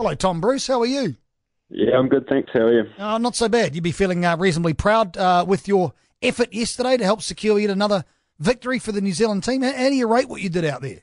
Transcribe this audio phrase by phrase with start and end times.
[0.00, 0.66] Hello, Tom Bruce.
[0.66, 1.16] How are you?
[1.68, 2.48] Yeah, I'm good, thanks.
[2.54, 2.90] How are you?
[2.96, 3.74] Uh, not so bad.
[3.74, 5.92] You'd be feeling uh, reasonably proud uh, with your
[6.22, 8.06] effort yesterday to help secure yet another
[8.38, 9.60] victory for the New Zealand team.
[9.60, 11.00] How, how do you rate what you did out there?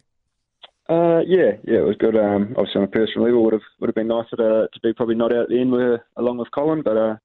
[0.89, 2.15] Uh, yeah, yeah, it was good.
[2.15, 4.93] Um, obviously on a personal level, would have would have been nicer to to be
[4.93, 7.17] probably not out at the end with along with Colin, but uh,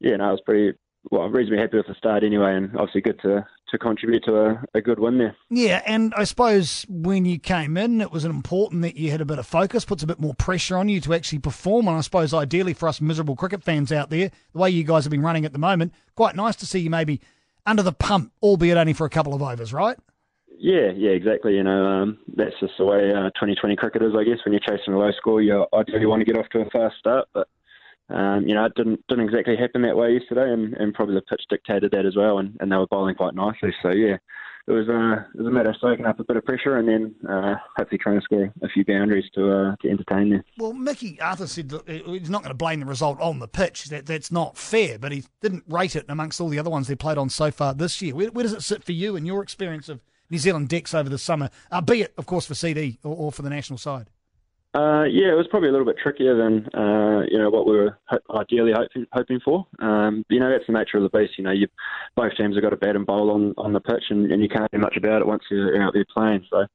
[0.00, 0.76] yeah, no, I was pretty
[1.12, 4.64] well reasonably happy with the start anyway, and obviously good to to contribute to a,
[4.74, 5.36] a good win there.
[5.50, 9.24] Yeah, and I suppose when you came in, it was important that you had a
[9.24, 11.88] bit of focus, puts a bit more pressure on you to actually perform.
[11.88, 15.04] And I suppose ideally for us miserable cricket fans out there, the way you guys
[15.04, 17.20] have been running at the moment, quite nice to see you maybe
[17.66, 19.98] under the pump, albeit only for a couple of overs, right?
[20.58, 21.56] Yeah, yeah, exactly.
[21.56, 24.38] You know, um, that's just the way uh, 2020 cricket is, I guess.
[24.44, 26.96] When you're chasing a low score, you ideally want to get off to a fast
[26.98, 27.48] start, but
[28.10, 31.22] um, you know, it didn't didn't exactly happen that way yesterday, and, and probably the
[31.22, 33.74] pitch dictated that as well, and, and they were bowling quite nicely.
[33.82, 34.16] So yeah,
[34.66, 36.88] it was uh, it was a matter of soaking up a bit of pressure and
[36.88, 40.44] then uh, hopefully trying to score a few boundaries to uh, to entertain there.
[40.58, 43.86] Well, Mickey Arthur said he's not going to blame the result on the pitch.
[43.86, 46.94] That that's not fair, but he didn't rate it amongst all the other ones they
[46.94, 48.14] played on so far this year.
[48.14, 51.10] Where, where does it sit for you and your experience of New Zealand decks over
[51.10, 54.08] the summer, uh, be it of course for CD or, or for the national side?
[54.74, 57.76] Uh, yeah, it was probably a little bit trickier than uh, you know what we
[57.76, 57.96] were
[58.34, 59.64] ideally hoping, hoping for.
[59.78, 61.34] Um, you know, that's the nature of the beast.
[61.38, 61.68] You know, you,
[62.16, 64.48] both teams have got a bat and bowl on, on the pitch, and, and you
[64.48, 66.44] can't do much about it once you're out there playing.
[66.50, 66.66] So,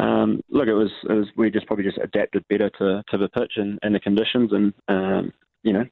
[0.00, 3.28] um, look, it was, it was we just probably just adapted better to, to the
[3.28, 5.32] pitch and, and the conditions, and um,
[5.64, 5.84] you know,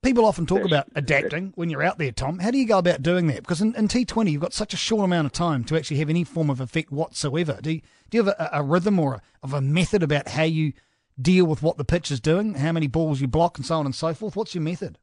[0.00, 2.38] People often talk about adapting when you're out there, Tom.
[2.38, 3.42] How do you go about doing that?
[3.42, 6.08] Because in, in, T20, you've got such a short amount of time to actually have
[6.08, 7.58] any form of effect whatsoever.
[7.60, 10.44] Do you, do you have a, a rhythm or a, of a method about how
[10.44, 10.72] you
[11.20, 13.86] deal with what the pitch is doing, how many balls you block, and so on
[13.86, 14.36] and so forth?
[14.36, 14.98] What's your method?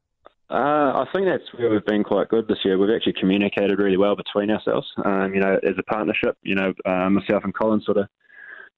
[0.48, 2.78] Uh, I think that's where we've been quite good this year.
[2.78, 4.86] We've actually communicated really well between ourselves.
[5.04, 8.08] Um, you know, as a partnership, you know, uh, myself and Colin sort of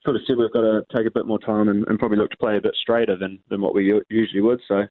[0.03, 2.31] sort of said we've got to take a bit more time and, and probably look
[2.31, 4.61] to play a bit straighter than, than what we usually would.
[4.67, 4.85] So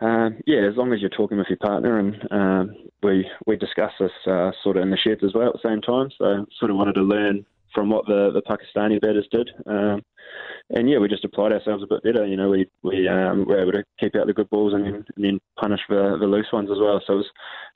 [0.00, 3.90] um, yeah, as long as you're talking with your partner, and um, we we discuss
[3.98, 6.08] this uh, sort of in the sheds as well at the same time.
[6.16, 10.02] So sort of wanted to learn from what the, the Pakistani batters did, um,
[10.70, 12.26] and yeah, we just applied ourselves a bit better.
[12.26, 15.04] You know, we we um, were able to keep out the good balls and then,
[15.16, 17.00] and then punish the, the loose ones as well.
[17.06, 17.26] So it was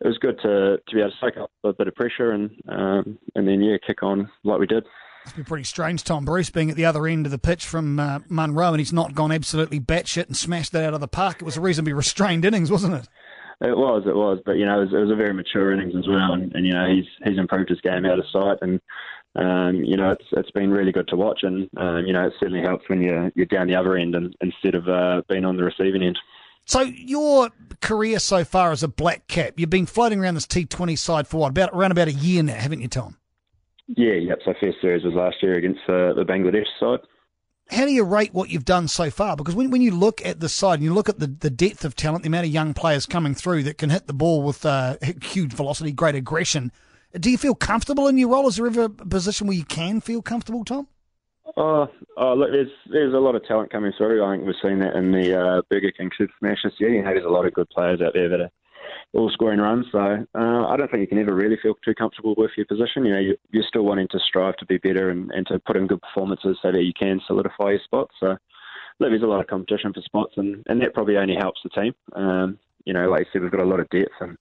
[0.01, 2.51] it was good to to be able to soak up a bit of pressure and
[2.69, 4.85] um, and then yeah, kick on like we did.
[5.25, 8.01] It's been pretty strange, Tom Bruce being at the other end of the pitch from
[8.01, 11.37] uh, Munro, and he's not gone absolutely batshit and smashed that out of the park.
[11.41, 13.09] It was a reasonably restrained innings, wasn't it?
[13.61, 15.95] It was, it was, but you know, it was, it was a very mature innings
[15.97, 18.81] as well, and, and, you know, he's he's improved his game out of sight, and
[19.35, 22.35] um, you know, it's it's been really good to watch, and um, you know, it
[22.39, 25.57] certainly helps when you're you're down the other end and, instead of uh, being on
[25.57, 26.19] the receiving end.
[26.65, 27.51] So your
[27.81, 31.39] career so far as a black cap, you've been floating around this T20 side for
[31.39, 33.17] what about around about a year now, haven't you, Tom?
[33.89, 34.39] Yeah, yep.
[34.45, 37.01] So first series was last year against uh, the Bangladesh side.
[37.71, 39.37] How do you rate what you've done so far?
[39.37, 41.85] Because when, when you look at the side and you look at the, the depth
[41.85, 44.67] of talent, the amount of young players coming through that can hit the ball with
[44.67, 46.71] uh, huge velocity, great aggression,
[47.19, 48.49] do you feel comfortable in your role?
[48.49, 50.89] Is there ever a position where you can feel comfortable, Tom?
[51.57, 54.25] Oh, oh, look, there's there's a lot of talent coming through.
[54.25, 56.95] I think we've seen that in the uh, Burger King Super Smash this year.
[56.95, 58.51] You know, there's a lot of good players out there that are
[59.13, 59.87] all scoring runs.
[59.93, 63.05] So uh, I don't think you can ever really feel too comfortable with your position.
[63.05, 65.77] You know, you, you're still wanting to strive to be better and, and to put
[65.77, 68.09] in good performances so that you can solidify your spot.
[68.19, 68.37] So
[68.99, 71.71] look, there's a lot of competition for spots, and, and that probably only helps the
[71.71, 71.95] team.
[72.15, 74.37] Um, you know, like you said, we've got a lot of depth, and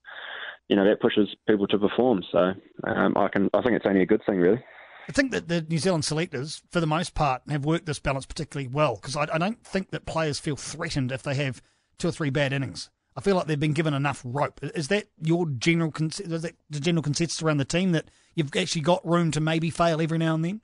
[0.72, 2.22] you know that pushes people to perform.
[2.32, 4.64] So um, I can, I think it's only a good thing, really.
[5.06, 8.24] I think that the New Zealand selectors, for the most part, have worked this balance
[8.24, 11.60] particularly well because I, I, don't think that players feel threatened if they have
[11.98, 12.88] two or three bad innings.
[13.14, 14.60] I feel like they've been given enough rope.
[14.62, 18.80] Is that your general is that the general consensus around the team that you've actually
[18.80, 20.62] got room to maybe fail every now and then?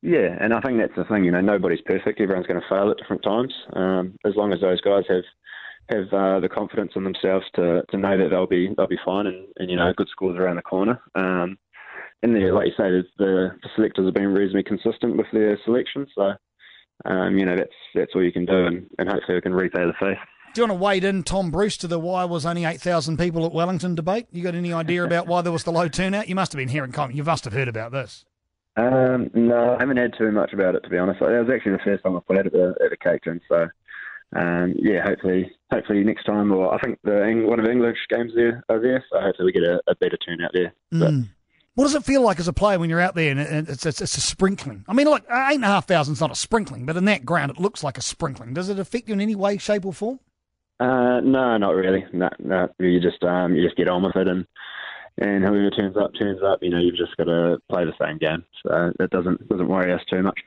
[0.00, 1.24] Yeah, and I think that's the thing.
[1.24, 2.18] You know, nobody's perfect.
[2.18, 3.52] Everyone's going to fail at different times.
[3.74, 5.24] Um, as long as those guys have
[5.88, 9.26] have uh, the confidence in themselves to, to know that they'll be they'll be fine,
[9.26, 11.00] and, and you know, good scores around the corner.
[11.14, 11.58] Um,
[12.22, 16.06] and there, like you say, the, the selectors have been reasonably consistent with their selection.
[16.14, 16.32] So,
[17.04, 19.84] um, you know, that's that's all you can do, and, and hopefully we can repay
[19.84, 20.18] the faith.
[20.54, 23.44] Do you want to wade in, Tom Bruce, to the why was only 8,000 people
[23.44, 24.28] at Wellington debate?
[24.30, 26.28] You got any idea about why there was the low turnout?
[26.28, 27.16] You must have been hearing comment.
[27.16, 28.24] You must have heard about this.
[28.76, 31.20] Um, no, I haven't heard too much about it, to be honest.
[31.20, 33.66] It was actually the first time I played at the, at the Cake Tin, so
[34.34, 38.32] um, yeah, hopefully, hopefully next time, or I think the one of the English games
[38.34, 40.72] there are there, so hopefully we get a, a better turnout there.
[40.92, 41.28] Mm.
[41.74, 44.00] What does it feel like as a player when you're out there and it's, it's,
[44.00, 44.84] it's a sprinkling?
[44.88, 47.24] I mean, look, eight and a half thousand is not a sprinkling, but in that
[47.24, 48.54] ground it looks like a sprinkling.
[48.54, 50.20] Does it affect you in any way, shape, or form?
[50.78, 52.04] Uh, no, not really.
[52.12, 52.68] No, no.
[52.78, 54.46] You just um, you just get on with it, and
[55.18, 56.60] and whoever turns up turns up.
[56.62, 58.44] You know, you've just got to play the same game.
[58.64, 60.38] So that doesn't doesn't worry us too much.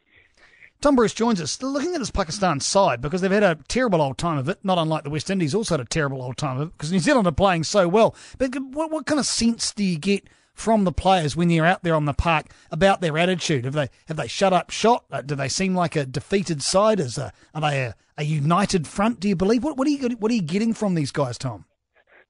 [0.80, 1.62] Tom Bruce joins us.
[1.62, 4.78] Looking at this Pakistan side, because they've had a terrible old time of it, not
[4.78, 7.28] unlike the West Indies, also had a terrible old time of it, because New Zealand
[7.28, 8.16] are playing so well.
[8.38, 11.84] But what, what kind of sense do you get from the players when they're out
[11.84, 13.66] there on the park about their attitude?
[13.66, 15.06] Have they have they shut up shot?
[15.12, 17.00] Uh, do they seem like a defeated side?
[17.00, 19.20] Is a, are they a, a united front?
[19.20, 19.64] Do you believe?
[19.64, 21.66] What, what are you what are you getting from these guys, Tom?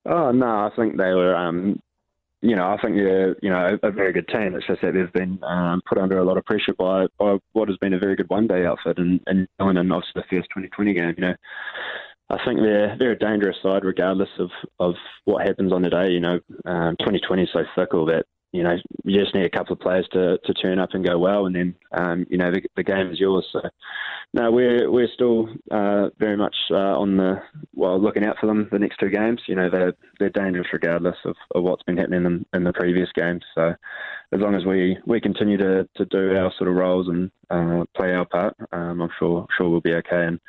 [0.06, 1.36] Oh no, I think they were.
[1.36, 1.82] Um,
[2.42, 4.56] you know, I think they're you know a, very good team.
[4.56, 7.68] It's just that they've been um, put under a lot of pressure by, by what
[7.68, 10.94] has been a very good one day outfit and and and obviously the first 2020
[10.94, 11.16] game.
[11.18, 11.36] You know,
[12.30, 14.96] I think they're they're a dangerous side regardless of, of
[15.26, 16.12] what happens on the day.
[16.12, 19.74] You know, um, 2020 is so fickle that you know you just need a couple
[19.74, 22.62] of players to, to turn up and go well, and then um, you know the,
[22.76, 23.48] the game is yours.
[23.52, 23.62] So
[24.34, 27.42] no, we're we're still uh, very much uh, on the
[27.74, 29.42] well looking out for them the next two games.
[29.48, 33.10] You know they're they're dangerous regardless of, of what's been happening in, in the previous
[33.16, 33.44] games.
[33.56, 33.74] So
[34.34, 37.86] as long as we, we continue to, to do our sort of roles and uh,
[37.96, 40.40] play our part, um, I'm sure sure we'll be okay and,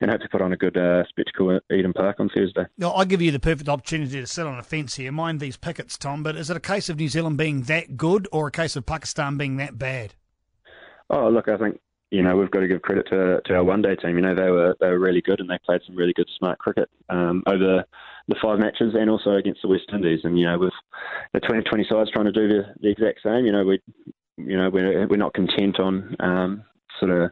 [0.00, 2.64] and hope to put on a good uh, spectacle at Eden Park on Thursday.
[2.76, 5.12] Now, I give you the perfect opportunity to sit on a fence here.
[5.12, 8.26] Mind these pickets, Tom, but is it a case of New Zealand being that good
[8.32, 10.14] or a case of Pakistan being that bad?
[11.10, 13.82] Oh, look, I think you know we've got to give credit to to our one
[13.82, 14.16] day team.
[14.16, 16.58] You know they were they were really good and they played some really good smart
[16.58, 17.84] cricket um, over
[18.28, 20.20] the five matches and also against the West Indies.
[20.24, 20.72] And you know with
[21.32, 23.80] the 2020 sides trying to do the, the exact same, you know we
[24.36, 26.64] you know we're we're not content on um,
[26.98, 27.30] sort of.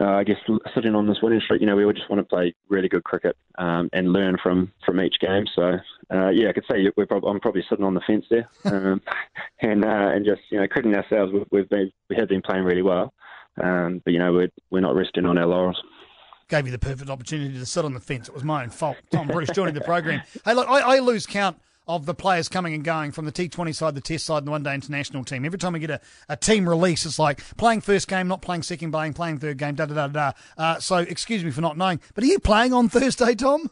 [0.00, 0.38] Uh, I guess
[0.74, 3.04] sitting on this winning streak, you know, we would just want to play really good
[3.04, 5.44] cricket um, and learn from, from each game.
[5.54, 5.74] So,
[6.10, 9.02] uh, yeah, I could say we're prob- I'm probably sitting on the fence there, um,
[9.60, 12.64] and uh, and just you know, crediting ourselves, we've, we've been we have been playing
[12.64, 13.12] really well.
[13.60, 15.80] Um, but you know, we're we're not resting on our laurels.
[16.48, 18.28] Gave you the perfect opportunity to sit on the fence.
[18.28, 18.96] It was my own fault.
[19.10, 20.22] Tom Bruce joining the program.
[20.44, 23.74] Hey, look, I, I lose count of the players coming and going from the T20
[23.74, 25.44] side, the Test side, and the One Day International team.
[25.44, 28.62] Every time we get a, a team release, it's like playing first game, not playing
[28.62, 30.32] second game, playing third game, da da da da.
[30.56, 33.70] Uh, so, excuse me for not knowing, but are you playing on Thursday, Tom?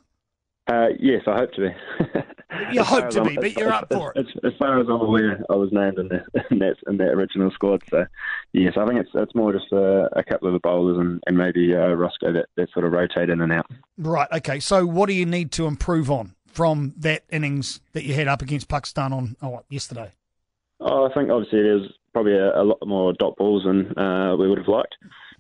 [0.67, 2.15] Uh, yes, I hope to be.
[2.73, 4.27] you hope to be, but you're up for it.
[4.45, 7.51] As, far as I'm aware, I was named in, the, in that in that original
[7.51, 7.83] squad.
[7.91, 8.07] So,
[8.53, 11.37] yes, I think it's it's more just a, a couple of the bowlers and, and
[11.37, 13.67] maybe uh, Roscoe that, that sort of rotate in and out.
[13.99, 14.29] Right.
[14.33, 14.61] Okay.
[14.61, 18.43] So, what do you need to improve on from that innings that you had up
[18.43, 20.13] against Pakistan on oh, what, yesterday?
[20.81, 24.49] Oh, I think obviously there's probably a, a lot more dot balls than uh, we
[24.49, 24.97] would have liked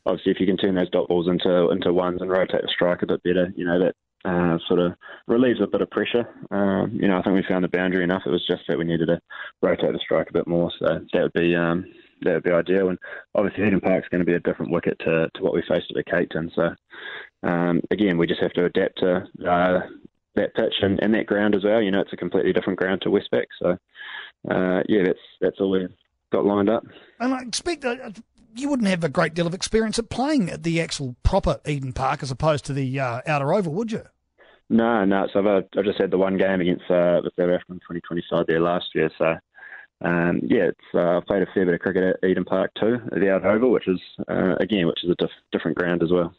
[0.06, 3.02] obviously if you can turn those dot balls into into ones and rotate the strike
[3.02, 3.94] a bit better, you know that
[4.24, 4.92] uh, sort of
[5.26, 6.28] relieves a bit of pressure.
[6.50, 8.22] Um, you know, I think we found the boundary enough.
[8.26, 9.20] It was just that we needed to
[9.62, 10.70] rotate the strike a bit more.
[10.78, 11.84] So that would be um,
[12.22, 12.90] that would be ideal.
[12.90, 12.98] And
[13.34, 15.96] obviously, Eden Park's going to be a different wicket to, to what we faced at
[15.96, 16.50] the Cake Tin.
[16.54, 16.74] So
[17.42, 19.80] um, again, we just have to adapt to uh,
[20.34, 21.80] that pitch and, and, that ground as well.
[21.80, 23.46] You know, it's a completely different ground to Westpac.
[23.60, 23.70] So
[24.50, 25.88] uh, yeah, that's that's all we've
[26.30, 26.84] got lined up.
[27.18, 28.10] And I expect uh,
[28.54, 31.92] you wouldn't have a great deal of experience at playing at the actual proper Eden
[31.92, 34.04] Park as opposed to the uh, outer oval, would you?
[34.68, 35.26] No, no.
[35.32, 38.24] So I've, uh, I've just had the one game against uh, the South African 2020
[38.30, 39.10] side there last year.
[39.18, 39.36] So
[40.02, 42.98] um, yeah, it's, uh, I've played a fair bit of cricket at Eden Park too,
[43.12, 46.10] at the outer oval, which is uh, again, which is a diff- different ground as
[46.10, 46.32] well.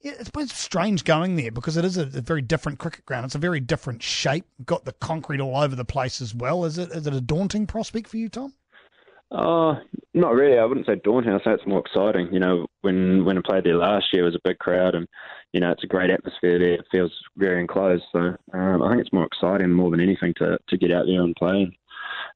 [0.00, 3.24] Yeah, it's, it's strange going there because it is a, a, very different cricket ground.
[3.24, 4.44] It's a very different shape.
[4.66, 6.66] Got the concrete all over the place as well.
[6.66, 8.52] Is it is it a daunting prospect for you, Tom?
[9.30, 9.80] Uh,
[10.12, 10.58] not really.
[10.58, 11.32] I wouldn't say daunting.
[11.32, 12.32] I say it's more exciting.
[12.32, 15.08] You know, when when I played there last year, it was a big crowd, and
[15.52, 16.74] you know, it's a great atmosphere there.
[16.74, 18.04] It feels very enclosed.
[18.12, 21.22] So um, I think it's more exciting more than anything to to get out there
[21.22, 21.62] and play.
[21.62, 21.72] And,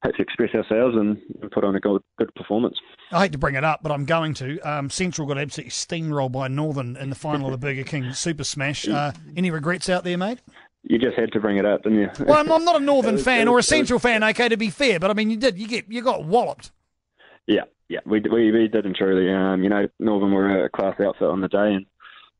[0.03, 2.77] hope to express ourselves and, and, put on a good, good performance.
[3.11, 4.59] I hate to bring it up, but I'm going to.
[4.59, 8.43] Um, Central got absolutely steamrolled by Northern in the final of the Burger King Super
[8.43, 8.87] Smash.
[8.87, 10.39] Uh, any regrets out there, mate?
[10.83, 12.09] You just had to bring it up, didn't you?
[12.25, 14.23] Well, I'm, I'm not a Northern fan or a Central fan.
[14.23, 15.59] Okay, to be fair, but I mean, you did.
[15.59, 16.71] You get you got walloped.
[17.49, 19.33] Yeah, yeah, we we, we did and truly.
[19.33, 21.85] Um, you know, Northern were a class outfit on the day, and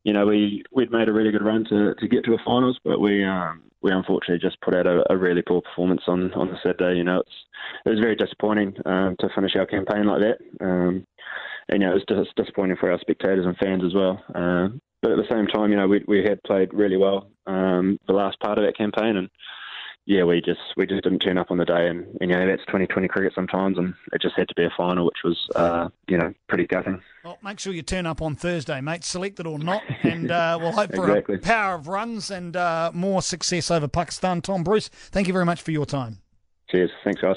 [0.04, 2.78] you know we we'd made a really good run to, to get to a finals,
[2.84, 6.46] but we um, we unfortunately just put out a, a really poor performance on on
[6.46, 6.96] the Saturday.
[6.96, 7.36] You know, it's
[7.84, 10.38] it was very disappointing um, to finish our campaign like that.
[10.64, 11.04] Um,
[11.68, 14.22] and you know, it was dis- disappointing for our spectators and fans as well.
[14.32, 14.68] Uh,
[15.02, 18.12] but at the same time, you know, we we had played really well um, the
[18.12, 19.28] last part of that campaign, and
[20.10, 22.44] yeah, we just we just didn't turn up on the day, and, and you know
[22.44, 25.88] that's 2020 cricket sometimes, and it just had to be a final, which was uh,
[26.08, 27.00] you know pretty gutting.
[27.24, 30.72] Well, make sure you turn up on Thursday, mate, selected or not, and uh, we'll
[30.72, 31.36] hope for exactly.
[31.36, 34.42] a power of runs and uh, more success over Pakistan.
[34.42, 36.18] Tom Bruce, thank you very much for your time.
[36.70, 37.36] Cheers, thanks guys.